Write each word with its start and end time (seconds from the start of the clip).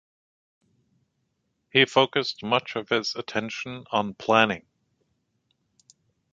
He 1.71 1.85
focused 1.85 2.43
much 2.43 2.75
of 2.75 2.89
his 2.89 3.13
attention 3.15 3.85
on 3.91 4.15
planning. 4.15 4.65